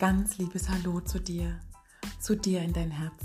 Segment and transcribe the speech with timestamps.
[0.00, 1.60] ganz liebes Hallo zu dir,
[2.18, 3.22] zu dir in dein Herz.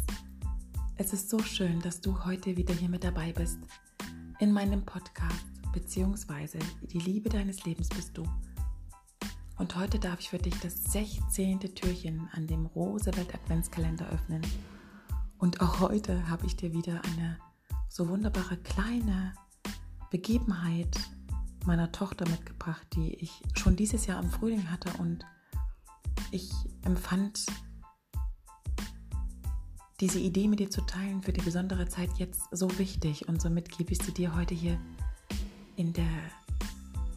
[0.98, 3.59] Es ist so schön, dass du heute wieder hier mit dabei bist
[4.39, 8.23] in meinem Podcast beziehungsweise die Liebe deines Lebens bist du.
[9.57, 11.61] Und heute darf ich für dich das 16.
[11.75, 14.42] Türchen an dem Rosewelt Adventskalender öffnen.
[15.38, 17.38] Und auch heute habe ich dir wieder eine
[17.88, 19.34] so wunderbare kleine
[20.12, 20.99] Begebenheit
[21.66, 25.26] meiner Tochter mitgebracht, die ich schon dieses Jahr im Frühling hatte und
[26.31, 26.52] ich
[26.84, 27.45] empfand
[29.99, 33.70] diese Idee mit dir zu teilen für die besondere Zeit jetzt so wichtig und somit
[33.77, 34.79] gebe ich sie dir heute hier
[35.77, 36.05] in der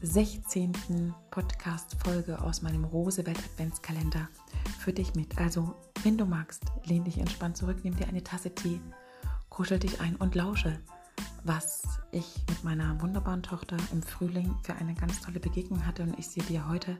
[0.02, 1.12] 16.
[1.32, 4.28] Podcast-Folge aus meinem Rosewelt-Adventskalender
[4.78, 5.36] für dich mit.
[5.38, 8.80] Also, wenn du magst, lehn dich entspannt zurück, nimm dir eine Tasse Tee,
[9.48, 10.78] kuschel dich ein und lausche,
[11.42, 16.16] was ich mit meiner wunderbaren Tochter im Frühling für eine ganz tolle Begegnung hatte und
[16.16, 16.96] ich sie dir heute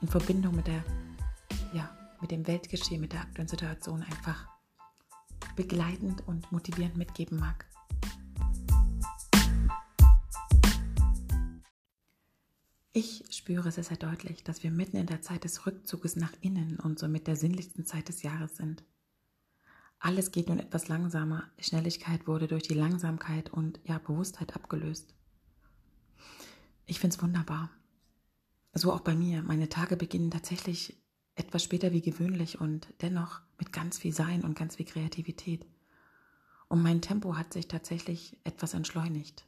[0.00, 0.82] in Verbindung mit der
[1.72, 4.46] ja, mit dem Weltgeschehen, mit der aktuellen Situation einfach
[5.56, 7.66] begleitend und motivierend mitgeben mag.
[12.92, 16.80] Ich spüre sehr, sehr deutlich, dass wir mitten in der Zeit des Rückzuges nach innen
[16.80, 18.82] und somit der sinnlichsten Zeit des Jahres sind.
[20.00, 21.50] Alles geht nun etwas langsamer.
[21.58, 25.14] Schnelligkeit wurde durch die Langsamkeit und ja, Bewusstheit abgelöst.
[26.86, 27.70] Ich finde es wunderbar.
[28.74, 29.42] So auch bei mir.
[29.42, 30.96] Meine Tage beginnen tatsächlich
[31.38, 35.66] etwas später wie gewöhnlich und dennoch mit ganz viel Sein und ganz viel Kreativität.
[36.68, 39.46] Und mein Tempo hat sich tatsächlich etwas entschleunigt.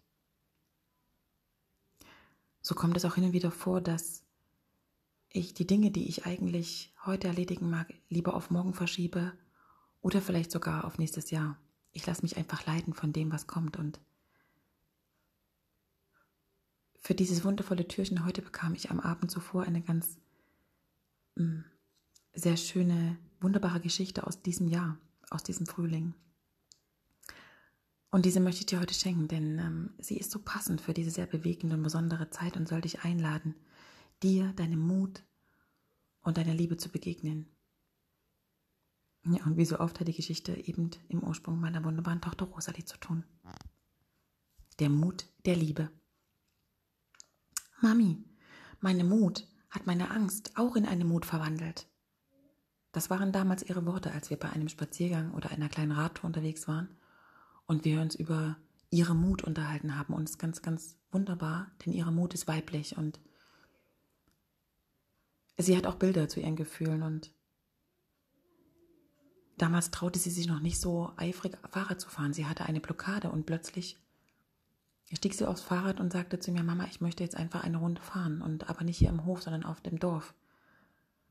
[2.62, 4.22] So kommt es auch hin und wieder vor, dass
[5.28, 9.32] ich die Dinge, die ich eigentlich heute erledigen mag, lieber auf morgen verschiebe
[10.00, 11.56] oder vielleicht sogar auf nächstes Jahr.
[11.92, 13.76] Ich lasse mich einfach leiten von dem, was kommt.
[13.76, 14.00] Und
[17.00, 20.18] für dieses wundervolle Türchen heute bekam ich am Abend zuvor eine ganz
[21.36, 21.64] mh, mm,
[22.40, 24.98] sehr schöne, wunderbare Geschichte aus diesem Jahr,
[25.30, 26.14] aus diesem Frühling.
[28.10, 31.10] Und diese möchte ich dir heute schenken, denn ähm, sie ist so passend für diese
[31.10, 33.54] sehr bewegende und besondere Zeit und soll dich einladen,
[34.22, 35.22] dir, deinem Mut
[36.22, 37.46] und deiner Liebe zu begegnen.
[39.24, 42.84] Ja, und wie so oft hat die Geschichte eben im Ursprung meiner wunderbaren Tochter Rosalie
[42.84, 43.24] zu tun.
[44.78, 45.90] Der Mut der Liebe.
[47.80, 48.24] Mami,
[48.80, 51.86] meine Mut hat meine Angst auch in eine Mut verwandelt.
[52.92, 56.66] Das waren damals ihre Worte, als wir bei einem Spaziergang oder einer kleinen Radtour unterwegs
[56.66, 56.88] waren
[57.66, 58.56] und wir uns über
[58.90, 60.14] ihre Mut unterhalten haben.
[60.14, 63.20] Und es ist ganz, ganz wunderbar, denn ihre Mut ist weiblich und
[65.56, 67.32] sie hat auch Bilder zu ihren Gefühlen und
[69.56, 72.32] damals traute sie sich noch nicht so eifrig Fahrrad zu fahren.
[72.32, 73.98] Sie hatte eine Blockade und plötzlich
[75.12, 78.00] stieg sie aufs Fahrrad und sagte zu mir, Mama, ich möchte jetzt einfach eine Runde
[78.00, 80.34] fahren und aber nicht hier im Hof, sondern auf dem Dorf.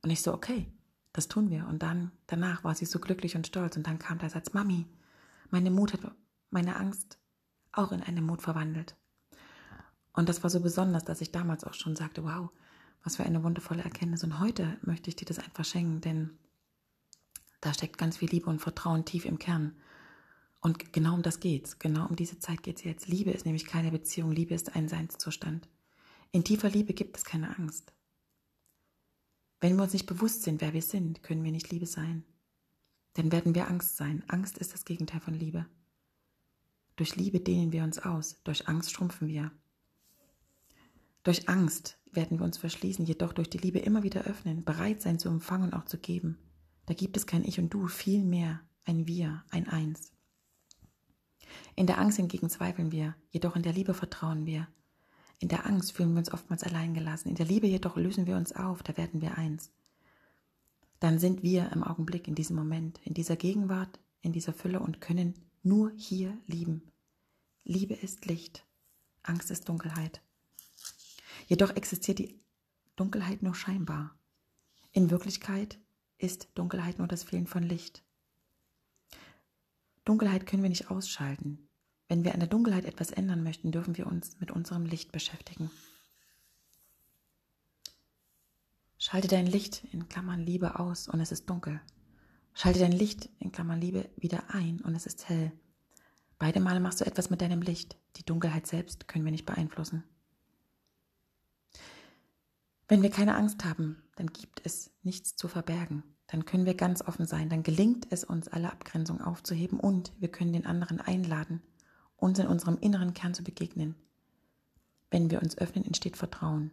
[0.02, 0.72] Und ich so, okay,
[1.20, 1.68] das tun wir.
[1.68, 3.76] Und dann, danach war sie so glücklich und stolz.
[3.76, 4.86] Und dann kam der Satz, Mami,
[5.50, 6.00] meine Mut hat
[6.50, 7.18] meine Angst
[7.74, 8.96] auch in eine Mut verwandelt.
[10.14, 12.50] Und das war so besonders, dass ich damals auch schon sagte, wow,
[13.04, 14.24] was für eine wundervolle Erkenntnis.
[14.24, 16.38] Und heute möchte ich dir das einfach schenken, denn
[17.60, 19.76] da steckt ganz viel Liebe und Vertrauen tief im Kern.
[20.62, 21.80] Und genau um das geht's.
[21.80, 23.10] Genau um diese Zeit geht's jetzt.
[23.10, 24.32] Liebe ist nämlich keine Beziehung.
[24.32, 25.68] Liebe ist ein Seinszustand.
[26.32, 27.92] In tiefer Liebe gibt es keine Angst.
[29.60, 32.24] Wenn wir uns nicht bewusst sind, wer wir sind, können wir nicht Liebe sein.
[33.14, 34.24] Dann werden wir Angst sein.
[34.28, 35.66] Angst ist das Gegenteil von Liebe.
[36.96, 39.52] Durch Liebe dehnen wir uns aus, durch Angst schrumpfen wir.
[41.24, 45.20] Durch Angst werden wir uns verschließen, jedoch durch die Liebe immer wieder öffnen, bereit sein
[45.20, 46.38] zu empfangen und auch zu geben.
[46.86, 50.12] Da gibt es kein Ich und Du, viel mehr ein Wir, ein Eins.
[51.76, 54.68] In der Angst hingegen zweifeln wir, jedoch in der Liebe vertrauen wir.
[55.40, 57.30] In der Angst fühlen wir uns oftmals allein gelassen.
[57.30, 59.72] In der Liebe jedoch lösen wir uns auf, da werden wir eins.
[61.00, 65.00] Dann sind wir im Augenblick, in diesem Moment, in dieser Gegenwart, in dieser Fülle und
[65.00, 65.34] können
[65.64, 66.92] nur hier lieben.
[67.64, 68.66] Liebe ist Licht,
[69.24, 70.22] Angst ist Dunkelheit.
[71.48, 72.38] Jedoch existiert die
[72.98, 74.18] Dunkelheit nur scheinbar.
[74.92, 75.78] In Wirklichkeit
[76.18, 78.04] ist Dunkelheit nur das Fehlen von Licht.
[80.04, 81.69] Dunkelheit können wir nicht ausschalten.
[82.10, 85.70] Wenn wir an der Dunkelheit etwas ändern möchten, dürfen wir uns mit unserem Licht beschäftigen.
[88.98, 91.80] Schalte dein Licht in Klammern Liebe aus und es ist dunkel.
[92.56, 95.52] Schalte dein Licht in Klammern Liebe wieder ein und es ist hell.
[96.40, 97.96] Beide Male machst du etwas mit deinem Licht.
[98.16, 100.04] Die Dunkelheit selbst können wir nicht beeinflussen.
[102.88, 106.04] Wenn wir keine Angst haben, dann gibt es nichts zu verbergen.
[106.26, 107.50] Dann können wir ganz offen sein.
[107.50, 111.62] Dann gelingt es uns, alle Abgrenzungen aufzuheben und wir können den anderen einladen,
[112.22, 113.96] uns in unserem inneren Kern zu begegnen.
[115.12, 116.72] Wenn wir uns öffnen, entsteht Vertrauen.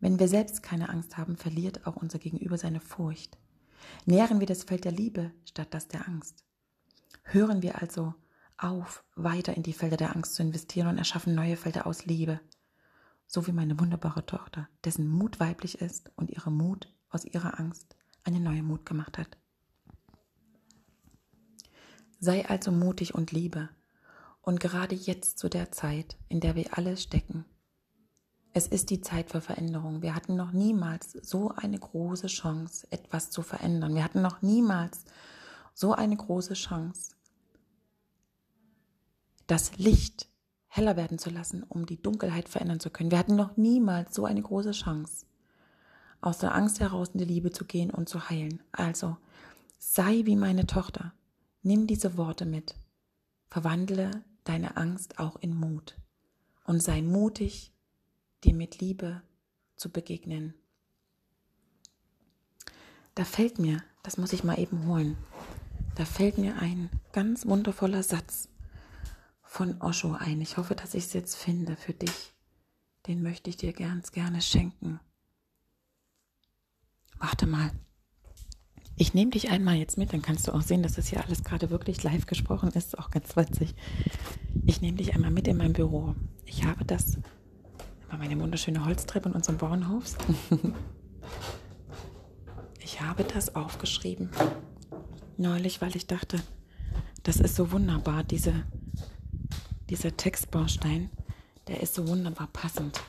[0.00, 3.38] Wenn wir selbst keine Angst haben, verliert auch unser Gegenüber seine Furcht.
[4.04, 6.44] Nähren wir das Feld der Liebe statt das der Angst.
[7.22, 8.14] Hören wir also
[8.58, 12.40] auf, weiter in die Felder der Angst zu investieren und erschaffen neue Felder aus Liebe.
[13.26, 17.96] So wie meine wunderbare Tochter, dessen Mut weiblich ist und ihre Mut aus ihrer Angst
[18.24, 19.36] eine neue Mut gemacht hat.
[22.18, 23.68] Sei also mutig und liebe.
[24.48, 27.44] Und gerade jetzt zu der Zeit, in der wir alle stecken,
[28.52, 30.02] es ist die Zeit für Veränderung.
[30.02, 33.96] Wir hatten noch niemals so eine große Chance, etwas zu verändern.
[33.96, 35.04] Wir hatten noch niemals
[35.74, 37.16] so eine große Chance,
[39.48, 40.28] das Licht
[40.68, 43.10] heller werden zu lassen, um die Dunkelheit verändern zu können.
[43.10, 45.26] Wir hatten noch niemals so eine große Chance,
[46.20, 48.62] aus der Angst heraus in die Liebe zu gehen und zu heilen.
[48.70, 49.16] Also
[49.80, 51.14] sei wie meine Tochter.
[51.62, 52.76] Nimm diese Worte mit.
[53.48, 55.96] Verwandle deine Angst auch in Mut
[56.64, 57.72] und sei mutig
[58.44, 59.22] dir mit Liebe
[59.76, 60.54] zu begegnen.
[63.14, 65.16] Da fällt mir, das muss ich mal eben holen,
[65.94, 68.48] da fällt mir ein ganz wundervoller Satz
[69.42, 70.40] von Osho ein.
[70.42, 72.34] Ich hoffe, dass ich es jetzt finde für dich.
[73.06, 75.00] Den möchte ich dir ganz gerne schenken.
[77.18, 77.70] Warte mal.
[78.98, 81.44] Ich nehme dich einmal jetzt mit, dann kannst du auch sehen, dass das hier alles
[81.44, 82.98] gerade wirklich live gesprochen ist.
[82.98, 83.74] Auch ganz witzig.
[84.64, 86.14] Ich nehme dich einmal mit in mein Büro.
[86.46, 87.18] Ich habe das
[88.16, 90.16] meine wunderschöne Holztreppe in unserem Bauernhof.
[92.80, 94.30] ich habe das aufgeschrieben.
[95.36, 96.40] Neulich, weil ich dachte,
[97.22, 98.64] das ist so wunderbar, diese,
[99.90, 101.10] dieser Textbaustein,
[101.68, 103.02] der ist so wunderbar passend.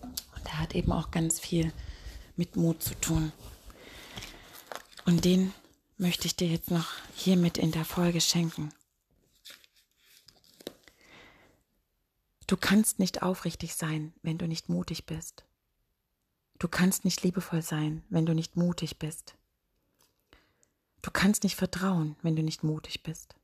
[0.00, 1.72] Und der hat eben auch ganz viel
[2.36, 3.30] mit Mut zu tun.
[5.04, 5.52] Und den
[5.98, 8.72] möchte ich dir jetzt noch hiermit in der Folge schenken.
[12.46, 15.44] Du kannst nicht aufrichtig sein, wenn du nicht mutig bist.
[16.58, 19.34] Du kannst nicht liebevoll sein, wenn du nicht mutig bist.
[21.00, 23.34] Du kannst nicht vertrauen, wenn du nicht mutig bist.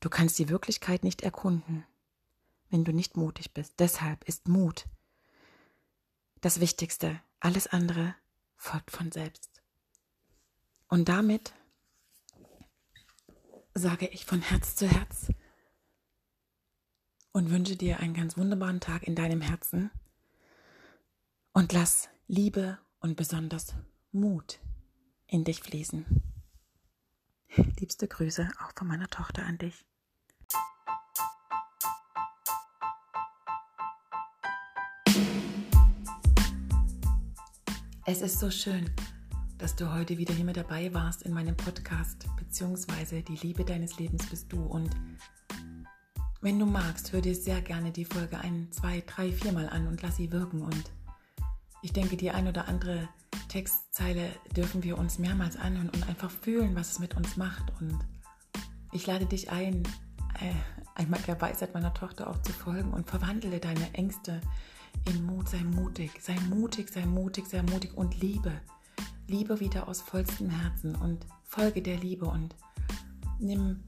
[0.00, 1.84] Du kannst die Wirklichkeit nicht erkunden,
[2.68, 3.74] wenn du nicht mutig bist.
[3.78, 4.84] Deshalb ist Mut
[6.42, 7.20] das Wichtigste.
[7.40, 8.14] Alles andere
[8.56, 9.53] folgt von selbst.
[10.94, 11.52] Und damit
[13.74, 15.26] sage ich von Herz zu Herz,
[17.32, 19.90] und wünsche dir einen ganz wunderbaren Tag in deinem Herzen
[21.52, 23.74] und lass Liebe und besonders
[24.12, 24.60] Mut
[25.26, 26.22] in dich fließen.
[27.80, 29.84] Liebste Grüße auch von meiner Tochter an dich.
[38.06, 38.94] Es ist so schön,
[39.64, 43.98] dass du heute wieder hier mit dabei warst in meinem Podcast, beziehungsweise die Liebe deines
[43.98, 44.62] Lebens bist du.
[44.62, 44.90] Und
[46.42, 50.02] wenn du magst, hör dir sehr gerne die Folge ein, zwei, drei, viermal an und
[50.02, 50.60] lass sie wirken.
[50.60, 50.92] Und
[51.80, 53.08] ich denke, die ein oder andere
[53.48, 57.72] Textzeile dürfen wir uns mehrmals anhören und einfach fühlen, was es mit uns macht.
[57.80, 57.98] Und
[58.92, 59.82] ich lade dich ein,
[60.40, 60.52] äh,
[60.94, 64.42] einmal der Weisheit meiner Tochter auch zu folgen und verwandle deine Ängste
[65.08, 65.48] in Mut.
[65.48, 68.52] Sei mutig, sei mutig, sei mutig, sei mutig und liebe.
[69.26, 72.54] Liebe wieder aus vollstem Herzen und folge der Liebe und
[73.38, 73.82] nimm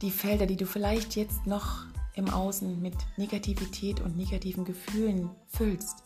[0.00, 1.84] die Felder, die du vielleicht jetzt noch
[2.14, 6.02] im Außen mit Negativität und negativen Gefühlen füllst,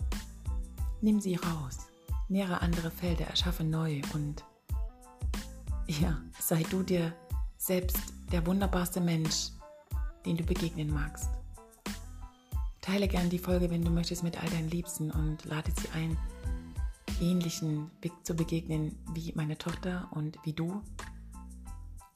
[1.00, 1.86] nimm sie raus.
[2.28, 4.44] Nähere andere Felder, erschaffe neu und
[5.86, 7.12] ja, sei du dir
[7.58, 7.98] selbst
[8.32, 9.50] der wunderbarste Mensch,
[10.24, 11.28] den du begegnen magst.
[12.80, 16.16] Teile gern die Folge, wenn du möchtest, mit all deinen Liebsten und lade sie ein,
[17.20, 17.90] ähnlichen
[18.22, 20.82] zu begegnen wie meine Tochter und wie du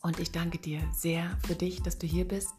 [0.03, 2.55] und ich danke dir sehr für dich, dass du hier bist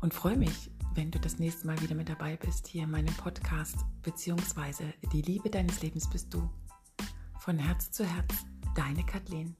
[0.00, 3.14] und freue mich, wenn du das nächste Mal wieder mit dabei bist hier in meinem
[3.14, 6.48] Podcast beziehungsweise die Liebe deines Lebens bist du.
[7.38, 8.34] Von Herz zu Herz,
[8.74, 9.54] deine Kathleen.